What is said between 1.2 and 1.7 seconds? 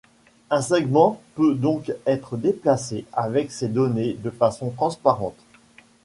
peut